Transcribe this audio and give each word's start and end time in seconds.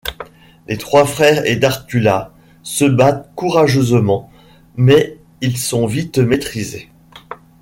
Les 0.67 0.79
trois 0.79 1.05
frères 1.05 1.45
et 1.45 1.57
Darthula 1.57 2.33
se 2.63 2.85
battent 2.85 3.29
courageusement 3.35 4.31
mais 4.75 5.19
ils 5.41 5.59
sont 5.59 5.85
vite 5.85 6.17
maîtrisés. 6.17 6.89